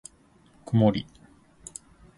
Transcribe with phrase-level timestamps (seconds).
[0.65, 1.05] くもり